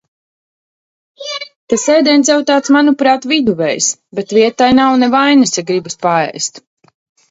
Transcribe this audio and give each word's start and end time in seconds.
Tas 1.73 1.83
ēdiens 1.97 2.33
jau 2.33 2.39
tāds, 2.53 2.73
manuprāt, 2.77 3.29
viduvējs, 3.35 3.93
bet 4.21 4.37
vietai 4.41 4.75
nav 4.83 4.99
ne 5.07 5.15
vainas, 5.19 5.59
ja 5.61 5.71
gribas 5.73 6.05
paēst. 6.07 6.65